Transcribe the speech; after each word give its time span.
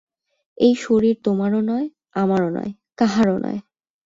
এই 0.57 0.73
শরীর 0.75 1.15
তোমারও 1.23 1.59
নয়, 1.61 1.87
আমারও 2.13 2.49
নয়, 2.49 2.71
কাহারও 2.97 3.37
নয়। 3.37 3.59